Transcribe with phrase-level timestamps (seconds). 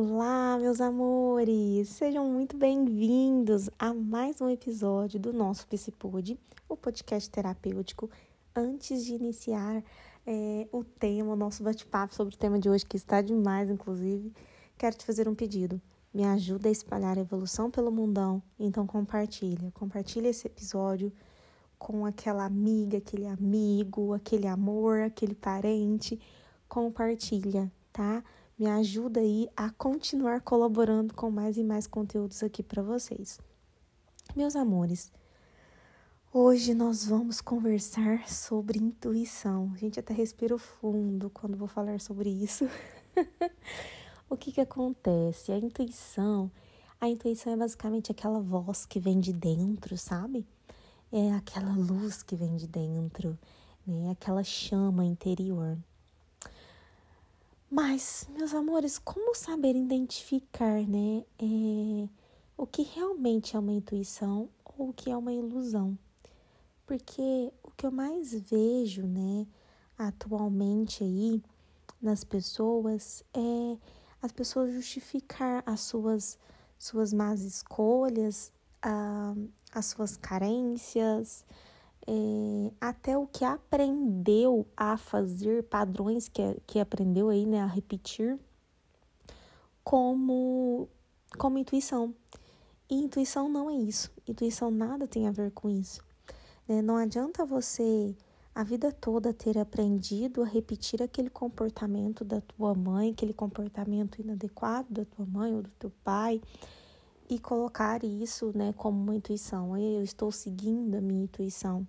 [0.00, 1.88] Olá, meus amores!
[1.88, 8.08] Sejam muito bem-vindos a mais um episódio do nosso Psipod, o podcast terapêutico.
[8.54, 9.82] Antes de iniciar
[10.24, 14.32] é, o tema, o nosso bate-papo sobre o tema de hoje, que está demais, inclusive,
[14.78, 15.82] quero te fazer um pedido.
[16.14, 19.72] Me ajuda a espalhar a evolução pelo mundão, então compartilha.
[19.72, 21.12] Compartilha esse episódio
[21.76, 26.20] com aquela amiga, aquele amigo, aquele amor, aquele parente.
[26.68, 28.22] Compartilha, tá?
[28.58, 33.38] Me ajuda aí a continuar colaborando com mais e mais conteúdos aqui para vocês.
[34.34, 35.12] Meus amores,
[36.32, 39.70] hoje nós vamos conversar sobre intuição.
[39.74, 42.68] A gente até respira fundo quando vou falar sobre isso.
[44.28, 45.52] o que que acontece?
[45.52, 46.50] A intuição,
[47.00, 50.44] a intuição é basicamente aquela voz que vem de dentro, sabe?
[51.12, 53.38] É aquela luz que vem de dentro,
[53.86, 54.10] né?
[54.10, 55.78] Aquela chama interior.
[57.70, 62.08] Mas, meus amores, como saber identificar, né, é,
[62.56, 65.98] o que realmente é uma intuição ou o que é uma ilusão?
[66.86, 69.46] Porque o que eu mais vejo, né,
[69.98, 71.42] atualmente aí
[72.00, 73.76] nas pessoas é
[74.22, 76.38] as pessoas justificar as suas
[76.78, 79.34] suas más escolhas, ah,
[79.72, 81.44] as suas carências,
[82.10, 88.38] é, até o que aprendeu a fazer, padrões que, que aprendeu aí, né, a repetir,
[89.84, 90.88] como,
[91.36, 92.14] como intuição.
[92.88, 94.10] E intuição não é isso.
[94.26, 96.02] Intuição nada tem a ver com isso.
[96.66, 96.80] Né?
[96.80, 98.16] Não adianta você
[98.54, 104.86] a vida toda ter aprendido a repetir aquele comportamento da tua mãe, aquele comportamento inadequado
[104.90, 106.40] da tua mãe ou do teu pai
[107.28, 109.76] e colocar isso, né, como uma intuição.
[109.76, 111.86] Eu estou seguindo a minha intuição.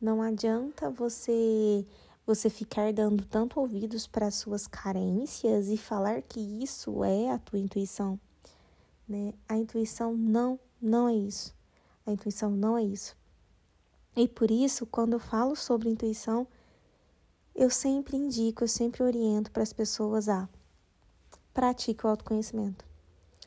[0.00, 1.84] Não adianta você
[2.24, 7.58] você ficar dando tanto ouvidos para suas carências e falar que isso é a tua
[7.58, 8.20] intuição,
[9.08, 9.32] né?
[9.48, 11.54] A intuição não, não é isso.
[12.06, 13.16] A intuição não é isso.
[14.14, 16.46] E por isso, quando eu falo sobre intuição,
[17.54, 20.48] eu sempre indico, eu sempre oriento para as pessoas a
[21.52, 22.84] pratique o autoconhecimento.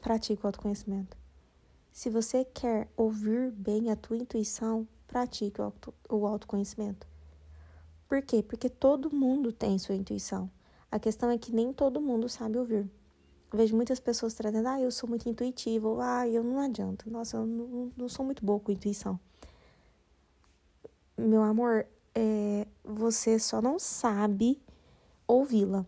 [0.00, 1.16] Pratique o autoconhecimento.
[1.92, 7.06] Se você quer ouvir bem a tua intuição, pratique o, auto, o autoconhecimento.
[8.08, 8.42] Por quê?
[8.42, 10.50] Porque todo mundo tem sua intuição.
[10.90, 12.90] A questão é que nem todo mundo sabe ouvir.
[13.52, 17.10] Eu vejo muitas pessoas trazendo, ah, eu sou muito intuitiva, ou ah, eu não adianto,
[17.10, 19.20] nossa, eu não, não sou muito boa com intuição.
[21.18, 24.58] Meu amor, é, você só não sabe
[25.26, 25.84] ouvi-la.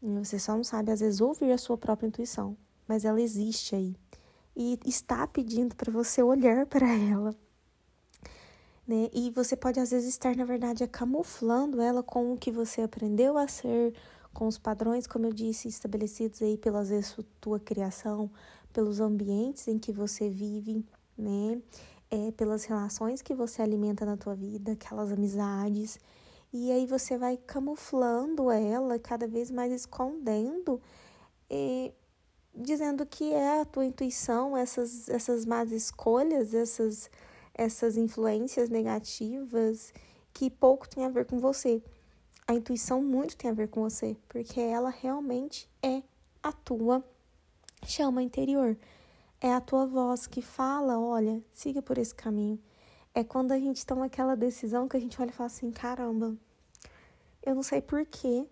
[0.00, 2.56] Você só não sabe, às vezes, ouvir a sua própria intuição,
[2.86, 3.96] mas ela existe aí.
[4.54, 7.34] E está pedindo para você olhar para ela,
[8.88, 9.10] né?
[9.12, 13.36] E você pode às vezes estar, na verdade, camuflando ela com o que você aprendeu
[13.36, 13.94] a ser,
[14.32, 18.30] com os padrões, como eu disse, estabelecidos aí pela vezes tua criação,
[18.72, 20.82] pelos ambientes em que você vive,
[21.18, 21.60] né?
[22.10, 26.00] É, pelas relações que você alimenta na tua vida, aquelas amizades.
[26.50, 30.80] E aí você vai camuflando ela, cada vez mais escondendo,
[31.50, 31.92] e
[32.54, 37.10] dizendo que é a tua intuição, essas, essas más escolhas, essas
[37.58, 39.92] essas influências negativas
[40.32, 41.82] que pouco tem a ver com você.
[42.46, 46.02] A intuição muito tem a ver com você, porque ela realmente é
[46.40, 47.04] a tua
[47.84, 48.76] chama interior.
[49.40, 52.58] É a tua voz que fala, olha, siga por esse caminho.
[53.14, 56.36] É quando a gente toma aquela decisão que a gente olha e fala assim, caramba,
[57.42, 58.48] eu não sei por que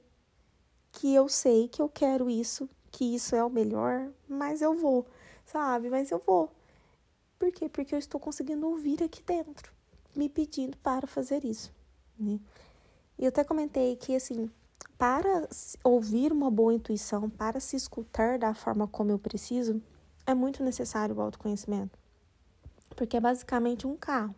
[0.92, 5.06] que eu sei que eu quero isso, que isso é o melhor, mas eu vou,
[5.44, 5.90] sabe?
[5.90, 6.50] Mas eu vou.
[7.38, 7.68] Por quê?
[7.68, 9.72] Porque eu estou conseguindo ouvir aqui dentro,
[10.14, 11.72] me pedindo para fazer isso.
[12.18, 12.40] Né?
[13.18, 14.50] E eu até comentei que, assim,
[14.98, 15.48] para
[15.84, 19.82] ouvir uma boa intuição, para se escutar da forma como eu preciso,
[20.26, 21.98] é muito necessário o autoconhecimento.
[22.96, 24.34] Porque é basicamente um carro.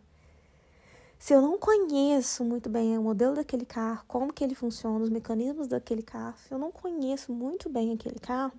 [1.17, 5.09] Se eu não conheço muito bem o modelo daquele carro, como que ele funciona, os
[5.09, 8.53] mecanismos daquele carro, se eu não conheço muito bem aquele carro,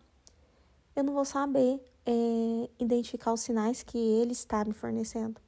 [0.94, 5.40] eu não vou saber é, identificar os sinais que ele está me fornecendo.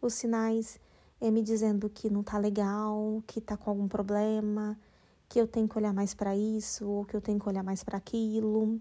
[0.00, 0.80] Os sinais
[1.20, 4.78] é, me dizendo que não tá legal, que tá com algum problema,
[5.28, 7.82] que eu tenho que olhar mais para isso, ou que eu tenho que olhar mais
[7.82, 8.80] para aquilo.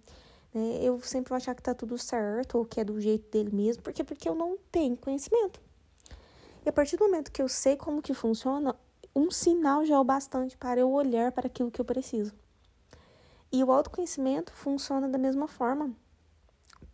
[0.54, 0.80] Né?
[0.82, 3.84] Eu sempre vou achar que tá tudo certo, ou que é do jeito dele mesmo,
[3.84, 5.62] porque porque eu não tenho conhecimento.
[6.66, 8.76] E a partir do momento que eu sei como que funciona,
[9.16, 12.34] um sinal já é o bastante para eu olhar para aquilo que eu preciso.
[13.52, 15.94] E o autoconhecimento funciona da mesma forma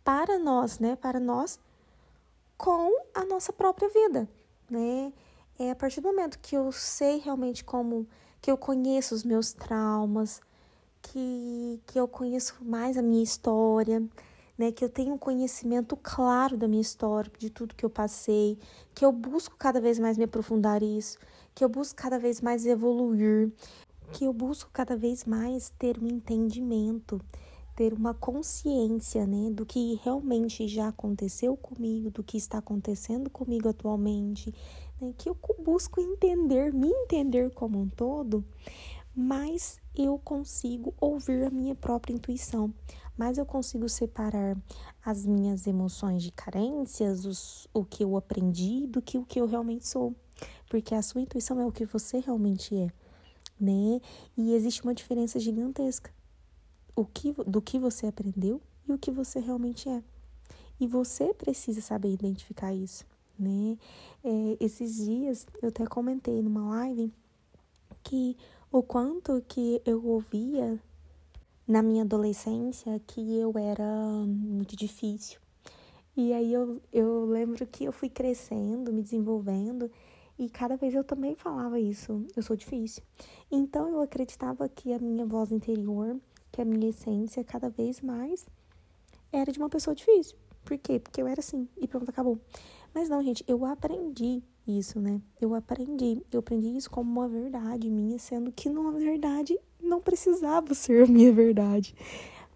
[0.08, 0.96] para nós, né?
[0.96, 1.60] Para nós
[2.56, 4.26] com a nossa própria vida,
[4.70, 5.12] né?
[5.58, 8.08] É a partir do momento que eu sei realmente como
[8.40, 10.40] que eu conheço os meus traumas,
[11.02, 14.02] que, que eu conheço mais a minha história,
[14.56, 14.72] né?
[14.72, 18.58] Que eu tenho um conhecimento claro da minha história, de tudo que eu passei,
[18.94, 21.18] que eu busco cada vez mais me aprofundar isso,
[21.54, 23.52] que eu busco cada vez mais evoluir,
[24.14, 27.20] que eu busco cada vez mais ter um entendimento,
[27.78, 33.68] ter uma consciência, né, do que realmente já aconteceu comigo, do que está acontecendo comigo
[33.68, 34.52] atualmente,
[35.00, 38.44] né, que eu busco entender, me entender como um todo,
[39.14, 42.74] mas eu consigo ouvir a minha própria intuição,
[43.16, 44.56] mas eu consigo separar
[45.04, 49.46] as minhas emoções de carências, os, o que eu aprendi, do que o que eu
[49.46, 50.16] realmente sou,
[50.68, 52.88] porque a sua intuição é o que você realmente é
[53.60, 54.00] né?
[54.36, 56.12] E existe uma diferença gigantesca
[56.98, 60.02] o que, do que você aprendeu e o que você realmente é.
[60.80, 63.04] E você precisa saber identificar isso,
[63.38, 63.78] né?
[64.24, 67.12] É, esses dias eu até comentei numa live
[68.02, 68.36] que
[68.72, 70.80] o quanto que eu ouvia
[71.68, 75.38] na minha adolescência que eu era muito difícil.
[76.16, 79.88] E aí eu, eu lembro que eu fui crescendo, me desenvolvendo
[80.36, 83.04] e cada vez eu também falava isso, eu sou difícil.
[83.52, 86.16] Então eu acreditava que a minha voz interior,
[86.58, 88.44] que a minha essência, cada vez mais
[89.32, 90.36] era de uma pessoa difícil.
[90.64, 90.98] Por quê?
[90.98, 92.36] Porque eu era assim e pronto, acabou.
[92.92, 95.22] Mas não, gente, eu aprendi isso, né?
[95.40, 100.74] Eu aprendi, eu aprendi isso como uma verdade minha, sendo que numa verdade não precisava
[100.74, 101.94] ser a minha verdade,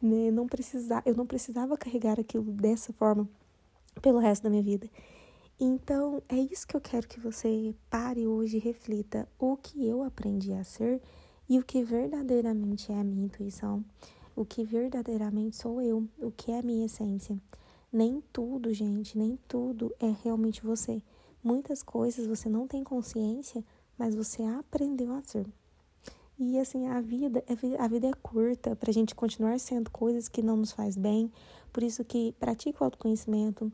[0.03, 0.33] né?
[0.33, 3.29] Não precisava, eu não precisava carregar aquilo dessa forma
[4.01, 4.91] pelo resto da minha vida.
[5.61, 10.03] Então, é isso que eu quero que você pare hoje e reflita o que eu
[10.03, 11.01] aprendi a ser
[11.49, 13.85] e o que verdadeiramente é a minha intuição,
[14.35, 17.39] o que verdadeiramente sou eu, o que é a minha essência.
[17.93, 21.03] Nem tudo, gente, nem tudo é realmente você.
[21.45, 23.65] Muitas coisas você não tem consciência,
[23.99, 25.47] mas você aprendeu a ser.
[26.39, 30.29] E assim, a vida, é a vida é curta para a gente continuar sendo coisas
[30.29, 31.31] que não nos faz bem.
[31.73, 33.71] Por isso que pratique o autoconhecimento,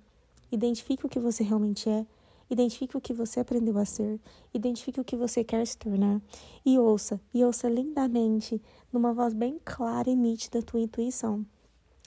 [0.51, 2.07] Identifique o que você realmente é,
[2.51, 4.21] identifique o que você aprendeu a ser,
[4.53, 6.21] identifique o que você quer se tornar
[6.65, 8.61] e ouça, e ouça lindamente,
[8.93, 11.45] numa voz bem clara e nítida a tua intuição.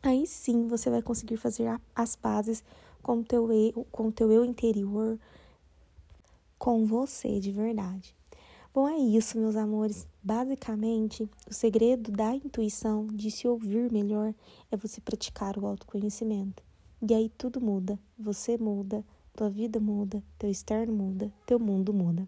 [0.04, 2.64] Aí sim você vai conseguir fazer as pazes
[3.02, 5.20] com o teu eu, com o teu eu interior,
[6.58, 8.16] com você de verdade.
[8.74, 10.08] Bom, é isso, meus amores.
[10.24, 14.34] Basicamente, o segredo da intuição, de se ouvir melhor,
[14.72, 16.64] é você praticar o autoconhecimento.
[17.02, 19.04] E aí tudo muda, você muda,
[19.36, 22.28] tua vida muda, teu externo muda, teu mundo muda.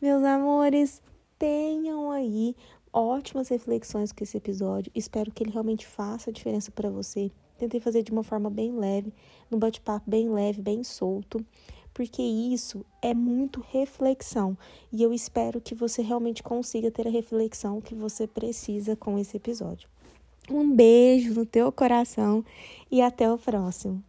[0.00, 1.02] Meus amores,
[1.38, 2.56] tenham aí
[2.92, 4.90] ótimas reflexões com esse episódio.
[4.94, 7.30] Espero que ele realmente faça a diferença para você.
[7.58, 9.12] Tentei fazer de uma forma bem leve,
[9.50, 11.44] num bate-papo bem leve, bem solto,
[11.92, 14.56] porque isso é muito reflexão
[14.90, 19.36] e eu espero que você realmente consiga ter a reflexão que você precisa com esse
[19.36, 19.88] episódio.
[20.50, 22.44] Um beijo no teu coração
[22.90, 24.02] e até o próximo.